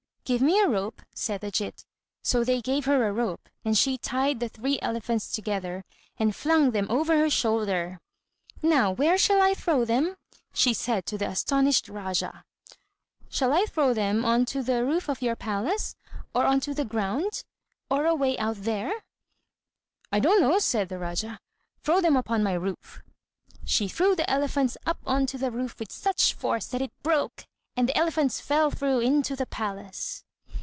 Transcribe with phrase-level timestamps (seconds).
[0.23, 1.83] "Give me a rope," said Ajít.
[2.21, 5.83] So they gave her a rope, and she tied the three elephants together,
[6.17, 7.99] and flung them over her shoulder.
[8.61, 10.15] "Now, where shall I throw them?"
[10.53, 12.43] she said to the astonished Rájá.
[13.29, 15.97] "Shall I throw them on to the roof of your palace?
[16.33, 17.43] or on to the ground?
[17.89, 18.93] or away out there?"
[20.13, 21.39] "I don't know," said the Rájá.
[21.83, 23.01] "Throw them upon my roof."
[23.65, 27.47] She threw the elephants up on to the roof with such force that it broke,
[27.77, 30.25] and the elephants fell through into the palace.